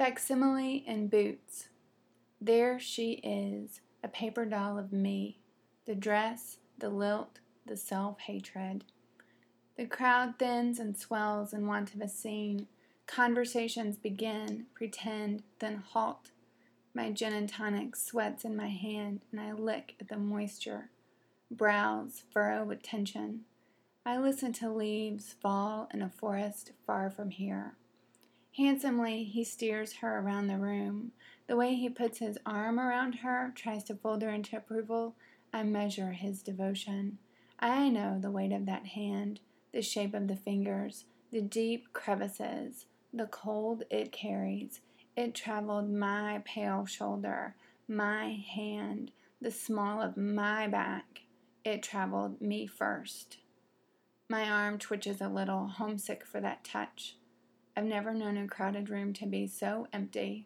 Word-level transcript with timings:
Facsimile 0.00 0.82
in 0.86 1.08
boots. 1.08 1.68
There 2.40 2.80
she 2.80 3.20
is, 3.22 3.82
a 4.02 4.08
paper 4.08 4.46
doll 4.46 4.78
of 4.78 4.94
me. 4.94 5.40
The 5.84 5.94
dress, 5.94 6.56
the 6.78 6.88
lilt, 6.88 7.40
the 7.66 7.76
self 7.76 8.18
hatred. 8.20 8.84
The 9.76 9.84
crowd 9.84 10.38
thins 10.38 10.78
and 10.78 10.96
swells 10.96 11.52
in 11.52 11.66
want 11.66 11.94
of 11.94 12.00
a 12.00 12.08
scene. 12.08 12.66
Conversations 13.06 13.98
begin, 13.98 14.64
pretend, 14.72 15.42
then 15.58 15.84
halt. 15.86 16.30
My 16.94 17.10
gin 17.10 17.34
and 17.34 17.46
tonic 17.46 17.94
sweats 17.94 18.42
in 18.42 18.56
my 18.56 18.68
hand, 18.68 19.20
and 19.30 19.38
I 19.38 19.52
lick 19.52 19.96
at 20.00 20.08
the 20.08 20.16
moisture. 20.16 20.88
Brows 21.50 22.22
furrow 22.32 22.64
with 22.64 22.82
tension. 22.82 23.42
I 24.06 24.16
listen 24.16 24.54
to 24.54 24.72
leaves 24.72 25.34
fall 25.42 25.90
in 25.92 26.00
a 26.00 26.08
forest 26.08 26.72
far 26.86 27.10
from 27.10 27.28
here. 27.28 27.74
Handsomely, 28.56 29.24
he 29.24 29.44
steers 29.44 29.94
her 29.94 30.18
around 30.18 30.48
the 30.48 30.58
room. 30.58 31.12
The 31.46 31.56
way 31.56 31.74
he 31.74 31.88
puts 31.88 32.18
his 32.18 32.38
arm 32.44 32.78
around 32.78 33.16
her, 33.16 33.52
tries 33.54 33.84
to 33.84 33.94
fold 33.94 34.22
her 34.22 34.30
into 34.30 34.56
approval, 34.56 35.14
I 35.52 35.62
measure 35.62 36.12
his 36.12 36.42
devotion. 36.42 37.18
I 37.58 37.88
know 37.88 38.18
the 38.20 38.30
weight 38.30 38.52
of 38.52 38.66
that 38.66 38.86
hand, 38.86 39.40
the 39.72 39.82
shape 39.82 40.14
of 40.14 40.28
the 40.28 40.36
fingers, 40.36 41.04
the 41.30 41.40
deep 41.40 41.92
crevices, 41.92 42.86
the 43.12 43.26
cold 43.26 43.84
it 43.90 44.12
carries. 44.12 44.80
It 45.16 45.34
traveled 45.34 45.90
my 45.90 46.42
pale 46.44 46.86
shoulder, 46.86 47.54
my 47.88 48.44
hand, 48.54 49.10
the 49.40 49.50
small 49.50 50.00
of 50.00 50.16
my 50.16 50.68
back. 50.68 51.22
It 51.64 51.82
traveled 51.82 52.40
me 52.40 52.66
first. 52.66 53.38
My 54.28 54.48
arm 54.48 54.78
twitches 54.78 55.20
a 55.20 55.28
little, 55.28 55.66
homesick 55.66 56.24
for 56.24 56.40
that 56.40 56.64
touch. 56.64 57.16
I've 57.80 57.86
never 57.86 58.12
known 58.12 58.36
a 58.36 58.46
crowded 58.46 58.90
room 58.90 59.14
to 59.14 59.26
be 59.26 59.46
so 59.46 59.86
empty. 59.90 60.44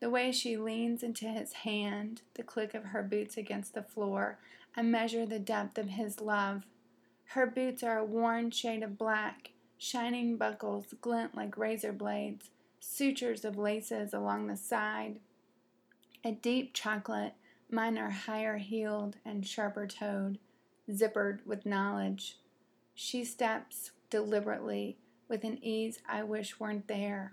The 0.00 0.10
way 0.10 0.30
she 0.30 0.58
leans 0.58 1.02
into 1.02 1.26
his 1.26 1.54
hand, 1.54 2.20
the 2.34 2.42
click 2.42 2.74
of 2.74 2.84
her 2.84 3.02
boots 3.02 3.38
against 3.38 3.72
the 3.72 3.82
floor, 3.82 4.38
I 4.76 4.82
measure 4.82 5.24
the 5.24 5.38
depth 5.38 5.78
of 5.78 5.88
his 5.88 6.20
love. 6.20 6.66
Her 7.28 7.46
boots 7.46 7.82
are 7.82 7.96
a 7.96 8.04
worn 8.04 8.50
shade 8.50 8.82
of 8.82 8.98
black, 8.98 9.52
shining 9.78 10.36
buckles 10.36 10.92
glint 11.00 11.34
like 11.34 11.56
razor 11.56 11.94
blades, 11.94 12.50
sutures 12.78 13.46
of 13.46 13.56
laces 13.56 14.12
along 14.12 14.46
the 14.46 14.58
side. 14.58 15.20
A 16.22 16.32
deep 16.32 16.74
chocolate, 16.74 17.36
mine 17.70 17.96
are 17.96 18.10
higher 18.10 18.58
heeled 18.58 19.16
and 19.24 19.46
sharper 19.46 19.86
toed, 19.86 20.38
zippered 20.90 21.38
with 21.46 21.64
knowledge. 21.64 22.36
She 22.94 23.24
steps 23.24 23.92
deliberately 24.10 24.98
with 25.34 25.42
an 25.42 25.58
ease 25.64 25.98
I 26.08 26.22
wish 26.22 26.60
weren't 26.60 26.86
there. 26.86 27.32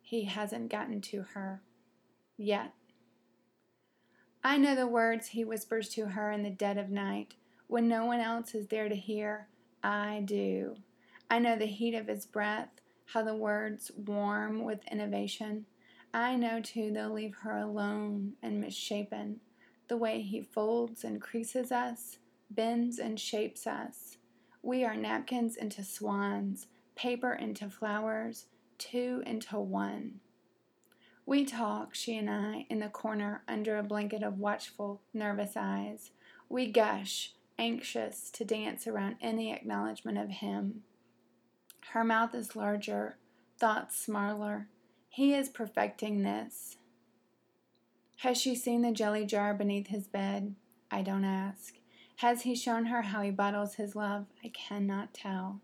He 0.00 0.24
hasn't 0.24 0.70
gotten 0.70 1.02
to 1.02 1.26
her. 1.34 1.60
Yet. 2.38 2.72
I 4.42 4.56
know 4.56 4.74
the 4.74 4.86
words 4.86 5.28
he 5.28 5.44
whispers 5.44 5.90
to 5.90 6.06
her 6.06 6.32
in 6.32 6.44
the 6.44 6.48
dead 6.48 6.78
of 6.78 6.88
night, 6.88 7.34
when 7.66 7.88
no 7.88 8.06
one 8.06 8.20
else 8.20 8.54
is 8.54 8.68
there 8.68 8.88
to 8.88 8.94
hear. 8.94 9.48
I 9.84 10.22
do. 10.24 10.76
I 11.28 11.38
know 11.38 11.58
the 11.58 11.66
heat 11.66 11.94
of 11.94 12.06
his 12.06 12.24
breath, 12.24 12.70
how 13.04 13.22
the 13.22 13.36
words 13.36 13.90
warm 13.94 14.64
with 14.64 14.80
innovation. 14.90 15.66
I 16.14 16.36
know 16.36 16.62
too 16.62 16.90
they'll 16.90 17.12
leave 17.12 17.34
her 17.42 17.58
alone 17.58 18.32
and 18.42 18.62
misshapen, 18.62 19.40
the 19.88 19.98
way 19.98 20.22
he 20.22 20.40
folds 20.40 21.04
and 21.04 21.20
creases 21.20 21.70
us, 21.70 22.16
bends 22.48 22.98
and 22.98 23.20
shapes 23.20 23.66
us. 23.66 24.16
We 24.62 24.86
are 24.86 24.96
napkins 24.96 25.54
into 25.54 25.84
swans, 25.84 26.68
paper 26.96 27.32
into 27.32 27.70
flowers, 27.70 28.46
two 28.78 29.22
into 29.26 29.60
one. 29.60 30.20
We 31.24 31.44
talk, 31.44 31.94
she 31.94 32.16
and 32.16 32.30
I, 32.30 32.66
in 32.70 32.80
the 32.80 32.88
corner 32.88 33.42
under 33.46 33.76
a 33.76 33.82
blanket 33.82 34.22
of 34.22 34.38
watchful, 34.38 35.02
nervous 35.12 35.52
eyes. 35.56 36.10
We 36.48 36.70
gush, 36.70 37.32
anxious 37.58 38.30
to 38.30 38.44
dance 38.44 38.86
around 38.86 39.16
any 39.20 39.52
acknowledgement 39.52 40.18
of 40.18 40.30
him. 40.30 40.82
Her 41.90 42.04
mouth 42.04 42.34
is 42.34 42.56
larger, 42.56 43.16
thoughts 43.58 43.98
smaller. 43.98 44.68
He 45.08 45.34
is 45.34 45.48
perfecting 45.48 46.22
this. 46.22 46.76
Has 48.18 48.40
she 48.40 48.54
seen 48.54 48.82
the 48.82 48.92
jelly 48.92 49.24
jar 49.24 49.52
beneath 49.52 49.88
his 49.88 50.06
bed? 50.06 50.54
I 50.90 51.02
don't 51.02 51.24
ask. 51.24 51.74
Has 52.16 52.42
he 52.42 52.54
shown 52.54 52.86
her 52.86 53.02
how 53.02 53.22
he 53.22 53.30
bottles 53.30 53.74
his 53.74 53.94
love? 53.94 54.26
I 54.44 54.48
cannot 54.48 55.12
tell. 55.12 55.60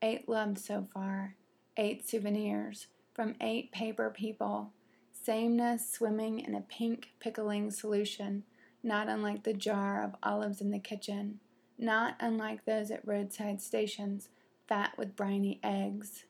Eight 0.00 0.28
loves 0.28 0.64
so 0.64 0.86
far, 0.94 1.34
eight 1.76 2.08
souvenirs 2.08 2.86
from 3.14 3.34
eight 3.40 3.72
paper 3.72 4.10
people. 4.10 4.72
Sameness 5.12 5.90
swimming 5.90 6.38
in 6.38 6.54
a 6.54 6.60
pink 6.60 7.10
pickling 7.18 7.72
solution, 7.72 8.44
not 8.82 9.08
unlike 9.08 9.42
the 9.42 9.52
jar 9.52 10.02
of 10.02 10.14
olives 10.22 10.60
in 10.60 10.70
the 10.70 10.78
kitchen, 10.78 11.40
not 11.76 12.14
unlike 12.20 12.64
those 12.64 12.92
at 12.92 13.06
roadside 13.06 13.60
stations, 13.60 14.28
fat 14.68 14.96
with 14.96 15.16
briny 15.16 15.58
eggs, 15.64 16.24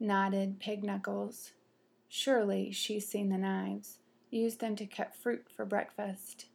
knotted 0.00 0.58
pig 0.58 0.82
knuckles. 0.82 1.52
Surely 2.08 2.72
she's 2.72 3.06
seen 3.06 3.28
the 3.28 3.38
knives, 3.38 3.98
used 4.30 4.58
them 4.58 4.74
to 4.74 4.84
cut 4.84 5.14
fruit 5.14 5.46
for 5.48 5.64
breakfast. 5.64 6.46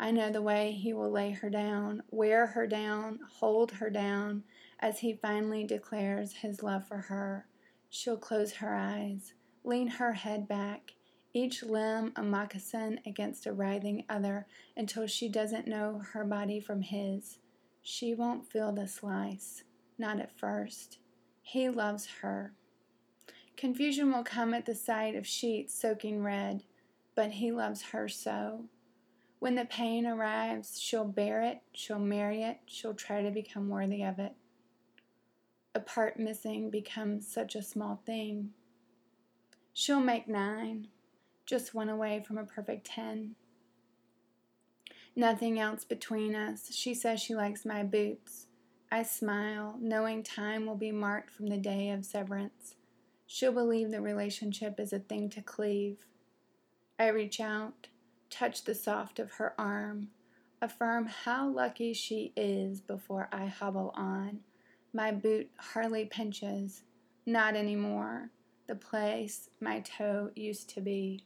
I 0.00 0.10
know 0.10 0.30
the 0.30 0.42
way 0.42 0.72
he 0.72 0.92
will 0.92 1.10
lay 1.10 1.30
her 1.30 1.48
down, 1.48 2.02
wear 2.10 2.48
her 2.48 2.66
down, 2.66 3.20
hold 3.38 3.72
her 3.72 3.90
down, 3.90 4.42
as 4.80 5.00
he 5.00 5.14
finally 5.14 5.64
declares 5.64 6.32
his 6.34 6.62
love 6.62 6.86
for 6.86 6.98
her. 6.98 7.46
She'll 7.90 8.16
close 8.16 8.54
her 8.54 8.74
eyes, 8.74 9.32
lean 9.64 9.88
her 9.88 10.12
head 10.12 10.46
back, 10.46 10.92
each 11.34 11.62
limb 11.62 12.12
a 12.16 12.22
moccasin 12.22 13.00
against 13.06 13.46
a 13.46 13.52
writhing 13.52 14.04
other 14.08 14.46
until 14.76 15.06
she 15.06 15.28
doesn't 15.28 15.66
know 15.66 16.02
her 16.12 16.24
body 16.24 16.60
from 16.60 16.82
his. 16.82 17.38
She 17.82 18.14
won't 18.14 18.50
feel 18.50 18.72
the 18.72 18.86
slice, 18.86 19.62
not 19.98 20.20
at 20.20 20.38
first. 20.38 20.98
He 21.42 21.68
loves 21.68 22.06
her. 22.20 22.54
Confusion 23.56 24.12
will 24.12 24.24
come 24.24 24.54
at 24.54 24.66
the 24.66 24.74
sight 24.74 25.16
of 25.16 25.26
sheets 25.26 25.74
soaking 25.74 26.22
red, 26.22 26.62
but 27.14 27.32
he 27.32 27.50
loves 27.50 27.82
her 27.82 28.08
so. 28.08 28.66
When 29.40 29.54
the 29.54 29.64
pain 29.64 30.06
arrives, 30.06 30.80
she'll 30.80 31.04
bear 31.04 31.42
it, 31.42 31.60
she'll 31.72 31.98
marry 31.98 32.42
it, 32.42 32.58
she'll 32.66 32.94
try 32.94 33.22
to 33.22 33.30
become 33.30 33.68
worthy 33.68 34.02
of 34.02 34.18
it 34.18 34.34
part 35.88 36.18
missing 36.18 36.70
becomes 36.70 37.26
such 37.26 37.54
a 37.54 37.62
small 37.62 38.02
thing. 38.04 38.50
She'll 39.72 40.00
make 40.00 40.28
nine, 40.28 40.88
just 41.46 41.74
one 41.74 41.88
away 41.88 42.22
from 42.26 42.36
a 42.36 42.44
perfect 42.44 42.86
ten. 42.86 43.36
Nothing 45.16 45.58
else 45.58 45.84
between 45.84 46.34
us. 46.34 46.68
She 46.74 46.94
says 46.94 47.20
she 47.20 47.34
likes 47.34 47.64
my 47.64 47.82
boots. 47.82 48.46
I 48.92 49.02
smile, 49.02 49.76
knowing 49.80 50.22
time 50.22 50.66
will 50.66 50.76
be 50.76 50.92
marked 50.92 51.30
from 51.30 51.46
the 51.46 51.56
day 51.56 51.90
of 51.90 52.04
severance. 52.04 52.74
She'll 53.26 53.52
believe 53.52 53.90
the 53.90 54.00
relationship 54.00 54.78
is 54.78 54.92
a 54.92 54.98
thing 54.98 55.30
to 55.30 55.42
cleave. 55.42 55.96
I 56.98 57.08
reach 57.08 57.40
out, 57.40 57.88
touch 58.30 58.64
the 58.64 58.74
soft 58.74 59.18
of 59.18 59.32
her 59.32 59.54
arm, 59.58 60.08
affirm 60.60 61.06
how 61.06 61.48
lucky 61.48 61.94
she 61.94 62.32
is 62.36 62.80
before 62.80 63.28
I 63.32 63.46
hobble 63.46 63.92
on. 63.94 64.40
My 64.92 65.12
boot 65.12 65.50
hardly 65.58 66.06
pinches, 66.06 66.82
not 67.26 67.54
any 67.56 67.76
more, 67.76 68.30
the 68.66 68.74
place 68.74 69.50
my 69.60 69.80
toe 69.80 70.30
used 70.34 70.70
to 70.70 70.80
be. 70.80 71.24